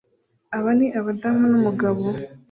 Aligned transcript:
Aba 0.57 0.71
ni 0.77 0.87
abadamu 0.99 1.43
numugabo 1.51 2.03